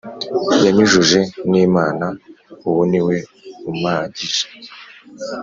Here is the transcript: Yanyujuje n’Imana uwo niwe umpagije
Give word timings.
Yanyujuje 0.63 1.19
n’Imana 1.51 2.05
uwo 2.69 2.81
niwe 2.91 3.17
umpagije 3.69 4.43